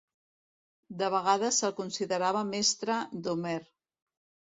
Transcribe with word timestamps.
De 1.01 1.09
vegades 1.15 1.59
se'l 1.63 1.73
considerava 1.79 2.41
mestre 2.53 2.97
d'Homer. 3.29 3.55